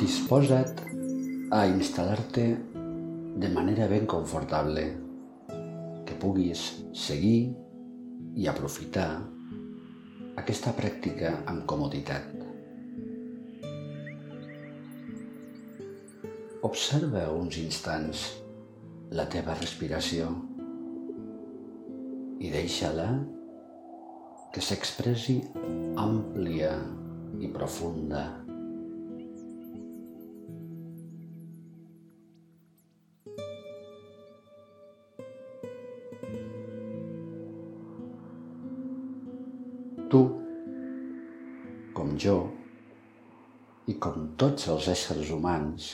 [0.00, 0.78] Disposa't
[1.52, 2.44] a instal·lar-te
[3.42, 4.84] de manera ben confortable,
[6.06, 6.62] que puguis
[6.94, 7.50] seguir
[8.36, 9.08] i aprofitar
[10.40, 12.28] aquesta pràctica amb comoditat.
[16.66, 18.26] Observa uns instants
[19.16, 20.28] la teva respiració
[22.40, 23.08] i deixa-la
[24.54, 25.40] que s'expressi
[26.00, 26.74] àmplia
[27.40, 28.22] i profunda
[40.10, 40.20] Tu,
[41.94, 42.32] com jo,
[43.86, 45.86] i com tots els éssers humans,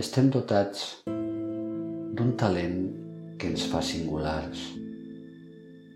[0.00, 2.78] estem dotats d'un talent
[3.36, 4.64] que ens fa singulars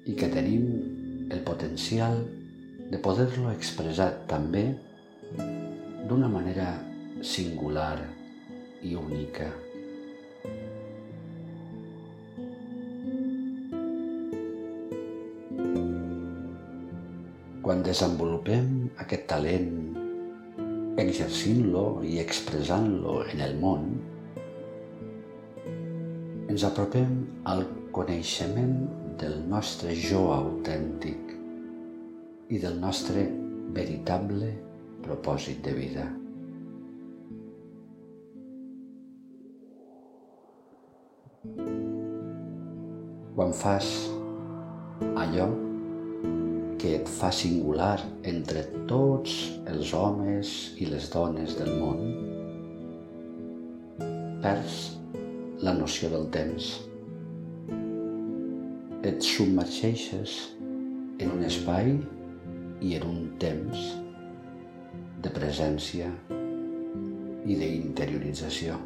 [0.05, 0.69] i que tenim
[1.33, 2.21] el potencial
[2.93, 4.67] de poder-lo expressar també
[5.39, 6.75] d'una manera
[7.25, 8.03] singular
[8.85, 9.49] i única.
[17.67, 18.67] Quan desenvolupem
[19.03, 19.70] aquest talent,
[21.03, 23.89] exercint-lo i expressant-lo en el món,
[26.47, 27.17] ens apropem
[27.50, 27.64] al
[27.98, 28.77] coneixement
[29.19, 31.34] del nostre jo autèntic
[32.55, 33.27] i del nostre
[33.75, 34.55] veritable
[35.03, 36.06] propòsit de vida.
[43.34, 43.95] Quan fas
[45.19, 45.66] allò
[46.87, 47.97] que et fa singular
[48.31, 49.33] entre tots
[49.67, 52.02] els homes i les dones del món,
[54.45, 54.77] perds
[55.67, 56.69] la noció del temps.
[59.02, 60.36] Et submergeixes
[61.19, 61.97] en un espai
[62.86, 63.89] i en un temps
[65.24, 68.79] de presència i d'interiorització.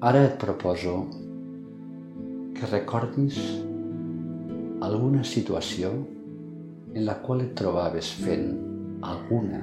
[0.00, 0.92] Ara et proposo
[2.54, 3.34] que recordis
[4.86, 5.90] alguna situació
[6.94, 8.46] en la qual et trobaves fent
[9.02, 9.58] alguna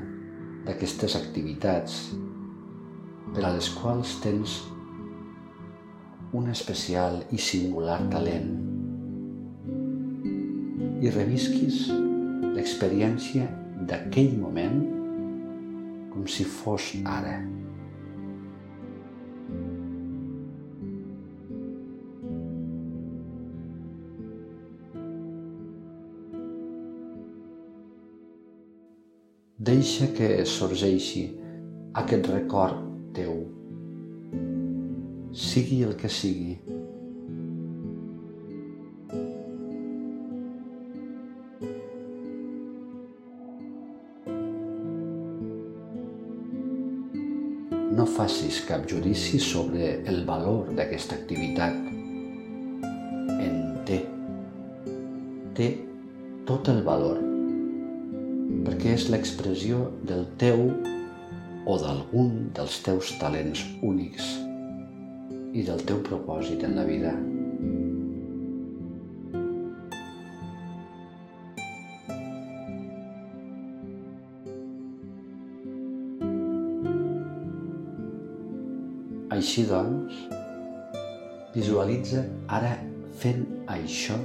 [0.66, 1.96] d'aquestes activitats
[3.32, 4.58] per a les quals tens
[6.36, 8.52] un especial i singular talent
[11.00, 11.86] i revisquis
[12.60, 13.48] l'experiència
[13.88, 14.82] d'aquell moment
[16.12, 17.38] com si fos ara.
[29.66, 31.24] Deixa que sorgeixi
[31.98, 32.84] aquest record
[33.18, 33.40] teu,
[35.34, 36.54] sigui el que sigui.
[47.98, 51.86] No facis cap judici sobre el valor d'aquesta activitat.
[53.42, 54.04] En té.
[55.58, 55.78] Té
[56.46, 57.34] tot el valor
[58.64, 60.70] perquè és l'expressió del teu
[61.66, 64.28] o d'algun dels teus talents únics
[65.56, 67.14] i del teu propòsit en la vida.
[79.36, 80.16] Així doncs,
[81.56, 82.24] visualitza
[82.60, 82.76] ara
[83.20, 84.20] fent això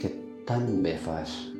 [0.00, 0.10] que
[0.48, 1.55] tan bé fas.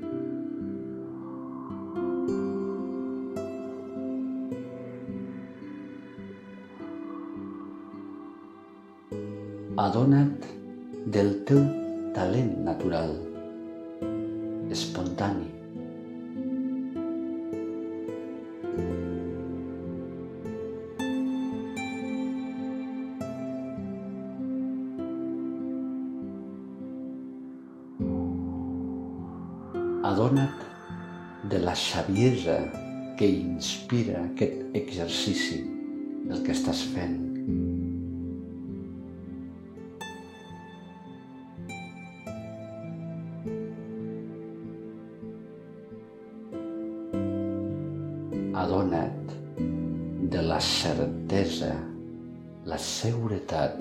[9.77, 10.45] Adona't
[11.13, 11.61] del teu
[12.17, 13.11] talent natural,
[14.73, 15.51] espontani.
[30.07, 30.65] Adona't
[31.53, 32.57] de la saviesa
[33.19, 35.61] que inspira aquest exercici
[36.25, 37.26] del que estàs fent.
[50.57, 51.75] La certesa,
[52.65, 53.77] la seguretat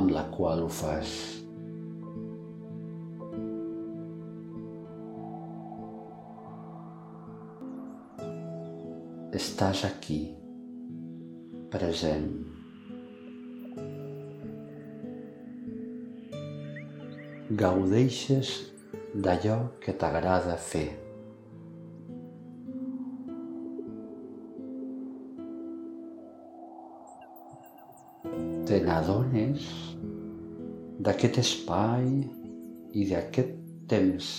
[0.00, 1.12] amb la qual ho fas.
[9.42, 10.18] Estàs aquí,
[11.70, 12.28] present.
[17.64, 18.56] Gaudeixes
[19.14, 20.88] d'allò que t'agrada fer.
[28.66, 29.66] Te n'adones
[30.98, 32.08] d'aquest espai
[32.96, 33.54] i d'aquest
[33.90, 34.30] temps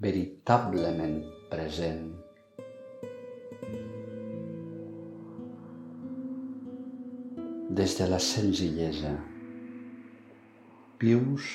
[0.00, 1.18] veritablement
[1.50, 2.06] present.
[7.76, 9.12] Des de la senzillesa
[11.02, 11.52] vius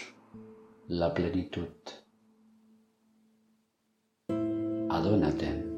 [1.02, 1.98] la plenitud.
[4.92, 5.71] Adona-te'n.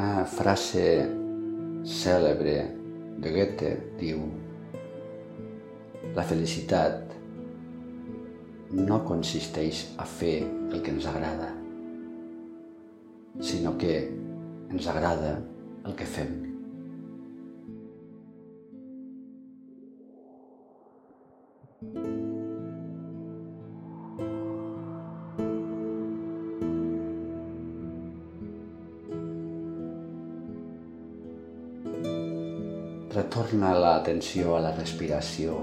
[0.00, 0.82] Una frase
[1.84, 2.54] cèlebre
[3.20, 4.22] de Goethe diu
[6.16, 7.12] La felicitat
[8.78, 11.50] no consisteix a fer el que ens agrada,
[13.50, 13.98] sinó que
[14.70, 15.34] ens agrada
[15.84, 16.49] el que fem.
[33.10, 35.56] Retorna l'atenció a la respiració.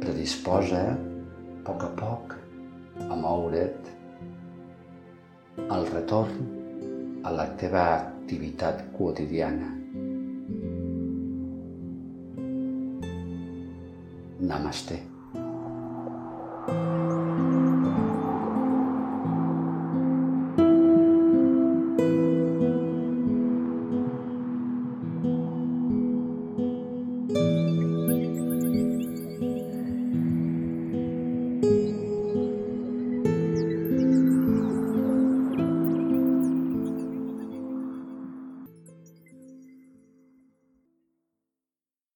[0.00, 0.96] Predisposa a
[1.66, 2.32] poc a poc
[3.04, 3.92] a moure't
[5.76, 6.40] al retorn
[7.20, 9.68] a la teva activitat quotidiana.
[14.40, 15.19] Namaste.